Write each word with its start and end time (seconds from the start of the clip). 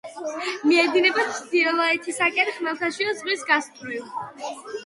მიედინება 0.69 1.25
ჩრდილოეთისაკენ 1.35 2.51
ხმელთაშუა 2.57 3.15
ზღვის 3.21 3.47
გასწვრივ. 3.51 4.13